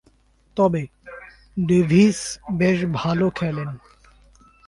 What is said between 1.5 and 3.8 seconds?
Davies বেশ ভালো খেলেন।